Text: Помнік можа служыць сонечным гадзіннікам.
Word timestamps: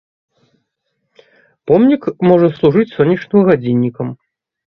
Помнік 1.71 2.03
можа 2.31 2.49
служыць 2.57 2.89
сонечным 2.97 3.41
гадзіннікам. 3.51 4.07